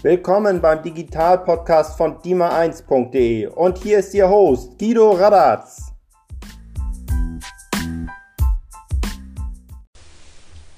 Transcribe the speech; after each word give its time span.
Willkommen 0.00 0.60
beim 0.60 0.80
Digital-Podcast 0.84 1.98
von 1.98 2.18
dima1.de 2.22 3.48
und 3.48 3.78
hier 3.78 3.98
ist 3.98 4.14
Ihr 4.14 4.28
Host 4.28 4.78
Guido 4.78 5.10
Radatz. 5.10 5.90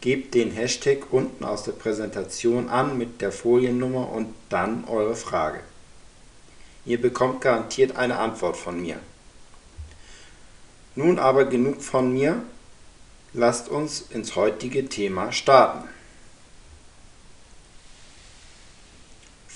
Gebt 0.00 0.32
den 0.34 0.52
Hashtag 0.52 1.12
unten 1.12 1.44
aus 1.44 1.64
der 1.64 1.72
Präsentation 1.72 2.70
an 2.70 2.96
mit 2.96 3.20
der 3.20 3.30
Foliennummer 3.30 4.10
und 4.10 4.32
dann 4.48 4.86
eure 4.86 5.14
Frage. 5.14 5.60
Ihr 6.86 6.98
bekommt 6.98 7.42
garantiert 7.42 7.96
eine 7.96 8.18
Antwort 8.18 8.56
von 8.56 8.80
mir. 8.80 8.98
Nun 10.94 11.18
aber 11.18 11.44
genug 11.44 11.82
von 11.82 12.10
mir. 12.10 12.42
Lasst 13.34 13.68
uns 13.68 14.00
ins 14.00 14.34
heutige 14.34 14.88
Thema 14.88 15.30
starten. 15.30 15.90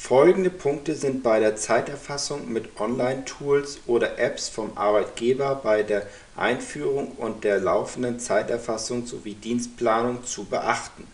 Folgende 0.06 0.50
Punkte 0.50 0.94
sind 0.94 1.24
bei 1.24 1.40
der 1.40 1.56
Zeiterfassung 1.56 2.52
mit 2.52 2.78
Online-Tools 2.78 3.80
oder 3.88 4.20
Apps 4.20 4.48
vom 4.48 4.78
Arbeitgeber 4.78 5.56
bei 5.56 5.82
der 5.82 6.06
Einführung 6.36 7.10
und 7.16 7.42
der 7.42 7.58
laufenden 7.58 8.20
Zeiterfassung 8.20 9.04
sowie 9.04 9.34
Dienstplanung 9.34 10.24
zu 10.24 10.44
beachten. 10.44 11.08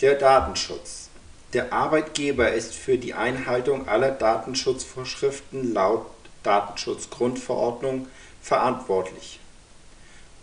Der 0.00 0.14
Datenschutz. 0.14 1.10
Der 1.52 1.70
Arbeitgeber 1.70 2.50
ist 2.52 2.74
für 2.74 2.96
die 2.96 3.12
Einhaltung 3.12 3.88
aller 3.88 4.12
Datenschutzvorschriften 4.12 5.74
laut 5.74 6.06
Datenschutzgrundverordnung 6.44 8.08
verantwortlich. 8.40 9.38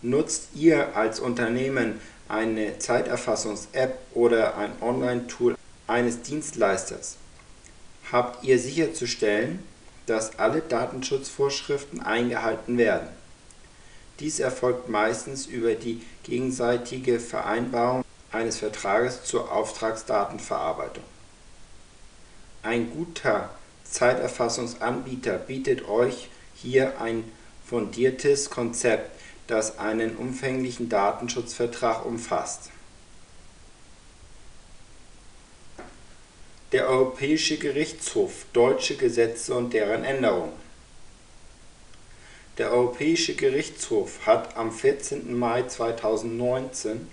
Nutzt 0.04 0.50
ihr 0.54 0.96
als 0.96 1.20
Unternehmen 1.20 2.00
eine 2.28 2.80
Zeiterfassungs-App 2.80 3.98
oder 4.14 4.58
ein 4.58 4.72
Online-Tool 4.82 5.56
eines 5.88 6.22
Dienstleisters 6.22 7.18
habt 8.12 8.44
ihr 8.44 8.60
sicherzustellen, 8.60 9.64
dass 10.06 10.38
alle 10.40 10.62
Datenschutzvorschriften 10.62 12.02
eingehalten 12.02 12.78
werden. 12.78 13.08
Dies 14.20 14.40
erfolgt 14.40 14.90
meistens 14.90 15.46
über 15.46 15.74
die 15.74 16.02
gegenseitige 16.24 17.20
Vereinbarung 17.20 18.04
eines 18.32 18.58
Vertrages 18.58 19.24
zur 19.24 19.52
Auftragsdatenverarbeitung. 19.52 21.04
Ein 22.64 22.92
guter 22.92 23.50
Zeiterfassungsanbieter 23.84 25.38
bietet 25.38 25.88
euch 25.88 26.30
hier 26.56 27.00
ein 27.02 27.24
fundiertes 27.66 28.50
Konzept 28.50 29.12
das 29.48 29.80
einen 29.80 30.16
umfänglichen 30.16 30.90
Datenschutzvertrag 30.90 32.06
umfasst. 32.06 32.72
Der 36.72 36.90
Europäische 36.90 37.58
Gerichtshof 37.58 38.46
Deutsche 38.52 38.96
Gesetze 38.98 39.54
und 39.54 39.74
deren 39.74 40.04
Änderung 40.04 40.52
Der 42.58 42.72
Europäische 42.72 43.36
Gerichtshof 43.36 44.26
hat 44.26 44.58
am 44.58 44.72
14. 44.72 45.38
Mai 45.38 45.64
2019 45.64 47.08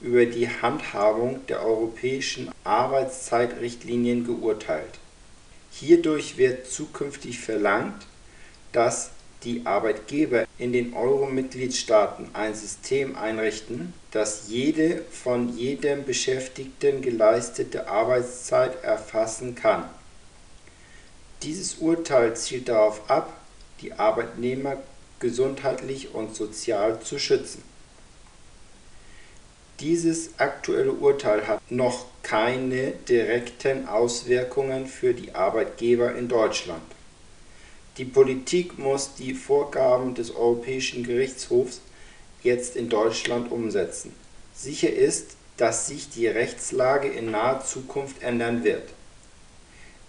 über 0.00 0.26
die 0.26 0.48
Handhabung 0.48 1.44
der 1.46 1.64
europäischen 1.64 2.50
Arbeitszeitrichtlinien 2.64 4.24
geurteilt. 4.24 5.00
Hierdurch 5.72 6.36
wird 6.36 6.66
zukünftig 6.66 7.40
verlangt, 7.40 8.06
dass 8.72 9.10
die 9.44 9.64
Arbeitgeber 9.64 10.46
in 10.58 10.72
den 10.72 10.94
Euro-Mitgliedstaaten 10.94 12.30
ein 12.32 12.54
System 12.54 13.16
einrichten, 13.16 13.94
das 14.10 14.48
jede 14.48 15.02
von 15.10 15.56
jedem 15.56 16.04
Beschäftigten 16.04 17.02
geleistete 17.02 17.88
Arbeitszeit 17.88 18.82
erfassen 18.82 19.54
kann. 19.54 19.84
Dieses 21.42 21.76
Urteil 21.76 22.36
zielt 22.36 22.68
darauf 22.68 23.08
ab, 23.08 23.32
die 23.80 23.92
Arbeitnehmer 23.92 24.76
gesundheitlich 25.20 26.14
und 26.14 26.34
sozial 26.34 27.00
zu 27.00 27.18
schützen. 27.18 27.62
Dieses 29.78 30.30
aktuelle 30.38 30.92
Urteil 30.92 31.46
hat 31.46 31.70
noch 31.70 32.06
keine 32.24 32.90
direkten 33.08 33.86
Auswirkungen 33.86 34.88
für 34.88 35.14
die 35.14 35.36
Arbeitgeber 35.36 36.16
in 36.16 36.26
Deutschland. 36.26 36.82
Die 37.98 38.04
Politik 38.04 38.78
muss 38.78 39.14
die 39.14 39.34
Vorgaben 39.34 40.14
des 40.14 40.30
Europäischen 40.30 41.02
Gerichtshofs 41.02 41.80
jetzt 42.44 42.76
in 42.76 42.88
Deutschland 42.88 43.50
umsetzen. 43.50 44.14
Sicher 44.54 44.92
ist, 44.92 45.32
dass 45.56 45.88
sich 45.88 46.08
die 46.08 46.28
Rechtslage 46.28 47.08
in 47.08 47.32
naher 47.32 47.64
Zukunft 47.64 48.22
ändern 48.22 48.62
wird. 48.62 48.84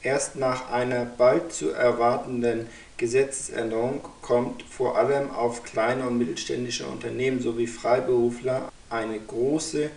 Erst 0.03 0.35
nach 0.35 0.69
einer 0.69 1.03
bald 1.03 1.51
zu 1.51 1.71
erwartenden 1.71 2.67
Gesetzesänderung 2.97 4.01
kommt 4.21 4.61
vor 4.61 4.95
allem 4.95 5.31
auf 5.31 5.63
kleine 5.63 6.05
und 6.05 6.19
mittelständische 6.19 6.85
Unternehmen 6.85 7.41
sowie 7.41 7.65
Freiberufler 7.65 8.71
eine 8.91 9.19
große 9.19 9.89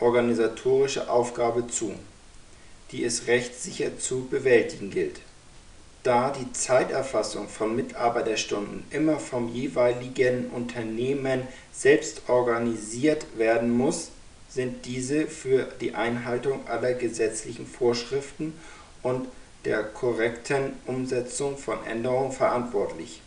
organisatorische 0.00 1.10
Aufgabe 1.10 1.66
zu, 1.66 1.94
die 2.90 3.04
es 3.04 3.26
rechtssicher 3.26 3.98
zu 3.98 4.26
bewältigen 4.28 4.90
gilt 4.90 5.20
da 6.02 6.30
die 6.30 6.52
Zeiterfassung 6.52 7.48
von 7.48 7.76
Mitarbeiterstunden 7.76 8.84
immer 8.90 9.20
vom 9.20 9.48
jeweiligen 9.48 10.50
Unternehmen 10.50 11.46
selbst 11.72 12.22
organisiert 12.28 13.26
werden 13.36 13.70
muss, 13.70 14.10
sind 14.48 14.84
diese 14.84 15.26
für 15.26 15.68
die 15.80 15.94
Einhaltung 15.94 16.66
aller 16.66 16.94
gesetzlichen 16.94 17.66
Vorschriften 17.66 18.52
und 19.02 19.28
der 19.64 19.84
korrekten 19.84 20.72
Umsetzung 20.86 21.56
von 21.56 21.84
Änderungen 21.86 22.32
verantwortlich. 22.32 23.22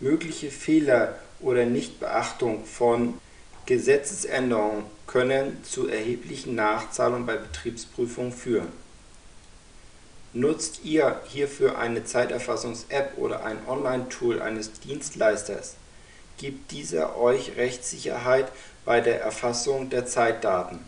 Mögliche 0.00 0.50
Fehler 0.50 1.16
oder 1.40 1.64
Nichtbeachtung 1.64 2.64
von 2.64 3.14
Gesetzesänderungen 3.66 4.84
können 5.06 5.62
zu 5.62 5.86
erheblichen 5.86 6.56
Nachzahlungen 6.56 7.26
bei 7.26 7.36
Betriebsprüfungen 7.36 8.32
führen 8.32 8.81
Nutzt 10.34 10.80
ihr 10.82 11.20
hierfür 11.26 11.78
eine 11.78 12.04
Zeiterfassungs-App 12.04 13.18
oder 13.18 13.44
ein 13.44 13.58
Online-Tool 13.66 14.40
eines 14.40 14.72
Dienstleisters, 14.80 15.74
gibt 16.38 16.70
dieser 16.70 17.18
euch 17.18 17.56
Rechtssicherheit 17.56 18.50
bei 18.86 19.02
der 19.02 19.20
Erfassung 19.20 19.90
der 19.90 20.06
Zeitdaten. 20.06 20.78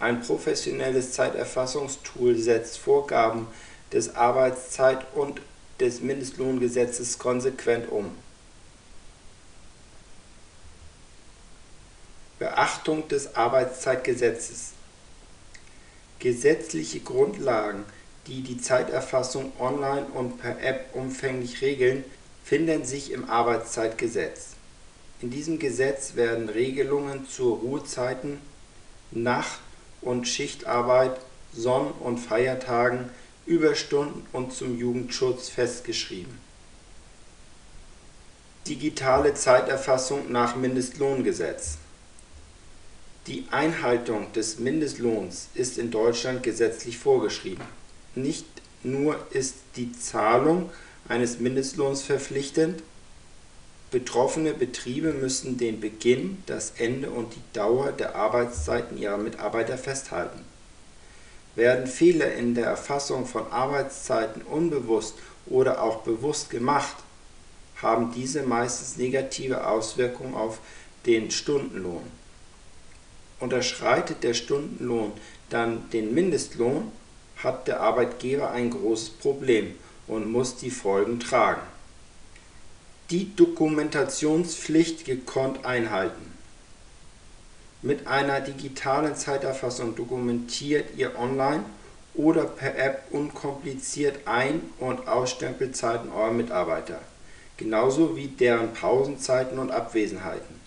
Ein 0.00 0.22
professionelles 0.22 1.12
Zeiterfassungstool 1.12 2.36
setzt 2.36 2.78
Vorgaben 2.78 3.48
des 3.92 4.14
Arbeitszeit- 4.14 5.06
und 5.14 5.42
des 5.78 6.00
Mindestlohngesetzes 6.00 7.18
konsequent 7.18 7.90
um. 7.90 8.10
Beachtung 12.38 13.08
des 13.08 13.34
Arbeitszeitgesetzes 13.34 14.72
Gesetzliche 16.20 17.00
Grundlagen 17.00 17.84
die 18.28 18.42
die 18.42 18.60
Zeiterfassung 18.60 19.52
online 19.58 20.06
und 20.14 20.38
per 20.38 20.62
App 20.62 20.90
umfänglich 20.94 21.62
regeln, 21.62 22.04
finden 22.44 22.84
sich 22.84 23.10
im 23.10 23.28
Arbeitszeitgesetz. 23.28 24.50
In 25.20 25.30
diesem 25.30 25.58
Gesetz 25.58 26.14
werden 26.14 26.48
Regelungen 26.48 27.26
zu 27.26 27.54
Ruhezeiten, 27.54 28.38
Nacht- 29.10 29.60
und 30.00 30.28
Schichtarbeit, 30.28 31.18
Sonn- 31.52 31.92
und 32.00 32.18
Feiertagen, 32.18 33.10
Überstunden 33.46 34.26
und 34.32 34.52
zum 34.52 34.78
Jugendschutz 34.78 35.48
festgeschrieben. 35.48 36.38
Digitale 38.66 39.32
Zeiterfassung 39.32 40.30
nach 40.30 40.54
Mindestlohngesetz 40.54 41.78
Die 43.26 43.46
Einhaltung 43.50 44.30
des 44.34 44.58
Mindestlohns 44.58 45.48
ist 45.54 45.78
in 45.78 45.90
Deutschland 45.90 46.42
gesetzlich 46.42 46.98
vorgeschrieben. 46.98 47.64
Nicht 48.14 48.46
nur 48.82 49.18
ist 49.30 49.54
die 49.76 49.92
Zahlung 49.92 50.70
eines 51.08 51.38
Mindestlohns 51.38 52.02
verpflichtend, 52.02 52.82
betroffene 53.90 54.52
Betriebe 54.52 55.12
müssen 55.12 55.56
den 55.56 55.80
Beginn, 55.80 56.42
das 56.46 56.72
Ende 56.76 57.10
und 57.10 57.34
die 57.34 57.42
Dauer 57.52 57.92
der 57.92 58.16
Arbeitszeiten 58.16 58.98
ihrer 58.98 59.16
Mitarbeiter 59.16 59.78
festhalten. 59.78 60.44
Werden 61.54 61.86
Fehler 61.86 62.34
in 62.34 62.54
der 62.54 62.66
Erfassung 62.66 63.26
von 63.26 63.50
Arbeitszeiten 63.50 64.42
unbewusst 64.42 65.14
oder 65.46 65.82
auch 65.82 66.02
bewusst 66.02 66.50
gemacht, 66.50 66.96
haben 67.76 68.12
diese 68.12 68.42
meistens 68.42 68.96
negative 68.96 69.66
Auswirkungen 69.66 70.34
auf 70.34 70.60
den 71.06 71.30
Stundenlohn. 71.30 72.02
Unterschreitet 73.40 74.22
der 74.22 74.34
Stundenlohn 74.34 75.12
dann 75.48 75.88
den 75.90 76.12
Mindestlohn, 76.12 76.92
hat 77.42 77.68
der 77.68 77.80
Arbeitgeber 77.80 78.50
ein 78.50 78.70
großes 78.70 79.10
Problem 79.10 79.74
und 80.06 80.30
muss 80.30 80.56
die 80.56 80.70
Folgen 80.70 81.20
tragen. 81.20 81.62
Die 83.10 83.34
Dokumentationspflicht 83.34 85.04
gekonnt 85.04 85.64
einhalten. 85.64 86.32
Mit 87.80 88.06
einer 88.06 88.40
digitalen 88.40 89.14
Zeiterfassung 89.14 89.94
dokumentiert 89.94 90.96
ihr 90.96 91.18
online 91.18 91.64
oder 92.14 92.44
per 92.44 92.76
App 92.76 93.04
unkompliziert 93.10 94.26
Ein- 94.26 94.62
und 94.78 95.06
Ausstempelzeiten 95.06 96.10
eurer 96.12 96.32
Mitarbeiter 96.32 97.00
genauso 97.58 98.16
wie 98.16 98.28
deren 98.28 98.72
Pausenzeiten 98.72 99.58
und 99.58 99.70
Abwesenheiten. 99.70 100.58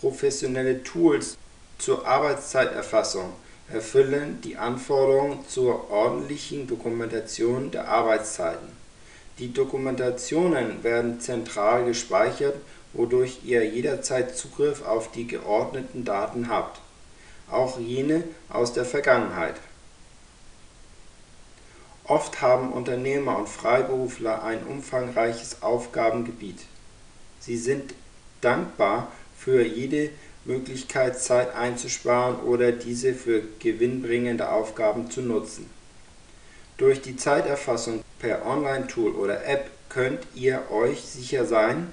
Professionelle 0.00 0.82
Tools 0.82 1.36
zur 1.78 2.06
Arbeitszeiterfassung 2.06 3.32
erfüllen 3.72 4.40
die 4.42 4.56
Anforderungen 4.56 5.46
zur 5.48 5.90
ordentlichen 5.90 6.66
Dokumentation 6.66 7.70
der 7.70 7.88
Arbeitszeiten. 7.88 8.68
Die 9.38 9.52
Dokumentationen 9.52 10.82
werden 10.82 11.20
zentral 11.20 11.84
gespeichert, 11.84 12.56
wodurch 12.92 13.40
ihr 13.44 13.64
jederzeit 13.64 14.36
Zugriff 14.36 14.84
auf 14.84 15.12
die 15.12 15.26
geordneten 15.26 16.04
Daten 16.04 16.48
habt, 16.48 16.80
auch 17.50 17.78
jene 17.78 18.24
aus 18.48 18.72
der 18.72 18.84
Vergangenheit 18.84 19.54
Oft 22.08 22.40
haben 22.40 22.72
Unternehmer 22.72 23.36
und 23.36 23.50
Freiberufler 23.50 24.42
ein 24.42 24.64
umfangreiches 24.64 25.62
Aufgabengebiet. 25.62 26.64
Sie 27.38 27.58
sind 27.58 27.92
dankbar 28.40 29.12
für 29.36 29.62
jede 29.62 30.08
Möglichkeit, 30.48 31.20
Zeit 31.20 31.54
einzusparen 31.54 32.40
oder 32.40 32.72
diese 32.72 33.14
für 33.14 33.42
gewinnbringende 33.58 34.50
Aufgaben 34.50 35.10
zu 35.10 35.20
nutzen. 35.20 35.68
Durch 36.78 37.02
die 37.02 37.16
Zeiterfassung 37.16 38.02
per 38.18 38.46
Online-Tool 38.46 39.12
oder 39.12 39.44
App 39.46 39.70
könnt 39.90 40.20
ihr 40.34 40.70
euch 40.70 41.02
sicher 41.02 41.44
sein, 41.44 41.92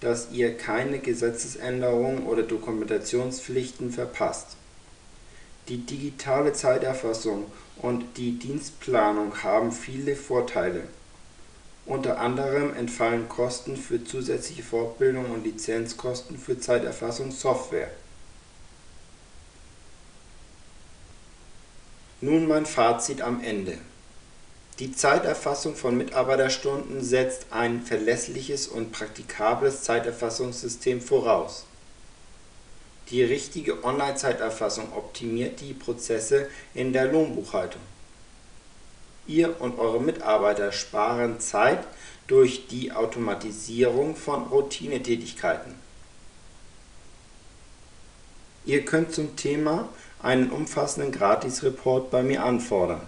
dass 0.00 0.30
ihr 0.32 0.56
keine 0.56 0.98
Gesetzesänderungen 0.98 2.26
oder 2.26 2.42
Dokumentationspflichten 2.42 3.90
verpasst. 3.90 4.56
Die 5.68 5.78
digitale 5.78 6.52
Zeiterfassung 6.52 7.46
und 7.78 8.04
die 8.18 8.38
Dienstplanung 8.38 9.42
haben 9.42 9.72
viele 9.72 10.14
Vorteile. 10.14 10.82
Unter 11.86 12.18
anderem 12.18 12.74
entfallen 12.74 13.28
Kosten 13.28 13.76
für 13.76 14.02
zusätzliche 14.02 14.62
Fortbildung 14.62 15.30
und 15.30 15.44
Lizenzkosten 15.44 16.38
für 16.38 16.58
Zeiterfassungssoftware. 16.58 17.90
Nun 22.20 22.48
mein 22.48 22.64
Fazit 22.64 23.20
am 23.20 23.42
Ende. 23.42 23.76
Die 24.78 24.92
Zeiterfassung 24.92 25.76
von 25.76 25.96
Mitarbeiterstunden 25.96 27.02
setzt 27.02 27.46
ein 27.50 27.82
verlässliches 27.82 28.66
und 28.66 28.92
praktikables 28.92 29.82
Zeiterfassungssystem 29.82 31.00
voraus 31.00 31.66
die 33.10 33.22
richtige 33.22 33.84
Online-Zeiterfassung 33.84 34.92
optimiert 34.94 35.60
die 35.60 35.74
Prozesse 35.74 36.48
in 36.72 36.92
der 36.92 37.12
Lohnbuchhaltung. 37.12 37.82
Ihr 39.26 39.60
und 39.60 39.78
eure 39.78 40.00
Mitarbeiter 40.00 40.72
sparen 40.72 41.40
Zeit 41.40 41.86
durch 42.26 42.66
die 42.68 42.92
Automatisierung 42.92 44.16
von 44.16 44.44
Routinetätigkeiten. 44.44 45.74
Ihr 48.66 48.84
könnt 48.84 49.12
zum 49.12 49.36
Thema 49.36 49.88
einen 50.22 50.50
umfassenden 50.50 51.12
Gratis-Report 51.12 52.10
bei 52.10 52.22
mir 52.22 52.44
anfordern. 52.44 53.02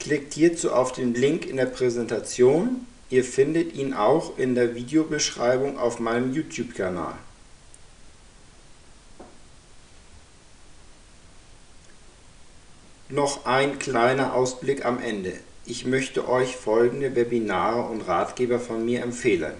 Klickt 0.00 0.34
hierzu 0.34 0.72
auf 0.72 0.92
den 0.92 1.14
Link 1.14 1.46
in 1.46 1.56
der 1.56 1.66
Präsentation. 1.66 2.86
Ihr 3.10 3.24
findet 3.24 3.74
ihn 3.74 3.92
auch 3.92 4.38
in 4.38 4.54
der 4.54 4.74
Videobeschreibung 4.74 5.78
auf 5.78 6.00
meinem 6.00 6.32
YouTube-Kanal. 6.32 7.14
Noch 13.10 13.44
ein 13.44 13.78
kleiner 13.78 14.34
Ausblick 14.34 14.86
am 14.86 14.98
Ende. 14.98 15.34
Ich 15.64 15.84
möchte 15.86 16.28
euch 16.28 16.56
folgende 16.56 17.14
Webinare 17.14 17.82
und 17.82 18.02
Ratgeber 18.02 18.58
von 18.58 18.84
mir 18.84 19.02
empfehlen. 19.02 19.54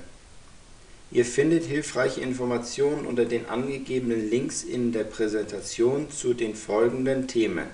Ihr 1.10 1.24
findet 1.24 1.64
hilfreiche 1.64 2.20
Informationen 2.20 3.06
unter 3.06 3.24
den 3.24 3.46
angegebenen 3.46 4.30
Links 4.30 4.62
in 4.62 4.92
der 4.92 5.04
Präsentation 5.04 6.10
zu 6.10 6.34
den 6.34 6.54
folgenden 6.54 7.28
Themen. 7.28 7.66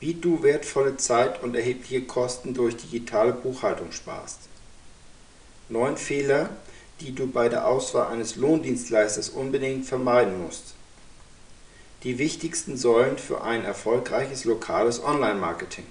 Wie 0.00 0.14
du 0.14 0.42
wertvolle 0.42 0.96
Zeit 0.96 1.42
und 1.42 1.54
erhebliche 1.54 2.02
Kosten 2.02 2.54
durch 2.54 2.76
digitale 2.76 3.32
Buchhaltung 3.32 3.92
sparst. 3.92 4.40
9 5.68 5.96
Fehler, 5.96 6.50
die 7.00 7.14
du 7.14 7.26
bei 7.26 7.48
der 7.48 7.66
Auswahl 7.66 8.12
eines 8.12 8.36
Lohndienstleisters 8.36 9.30
unbedingt 9.30 9.86
vermeiden 9.86 10.42
musst 10.42 10.74
die 12.04 12.18
wichtigsten 12.18 12.76
Säulen 12.76 13.16
für 13.16 13.42
ein 13.42 13.64
erfolgreiches 13.64 14.44
lokales 14.44 15.02
Online-Marketing. 15.02 15.86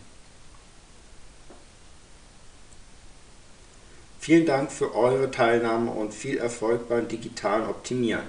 Vielen 4.23 4.45
Dank 4.45 4.71
für 4.71 4.95
eure 4.95 5.31
Teilnahme 5.31 5.91
und 5.91 6.13
viel 6.13 6.37
Erfolg 6.37 6.87
beim 6.87 7.09
digitalen 7.09 7.67
Optimieren. 7.67 8.23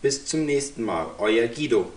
Bis 0.00 0.24
zum 0.24 0.46
nächsten 0.46 0.84
Mal, 0.84 1.06
euer 1.18 1.48
Guido. 1.48 1.90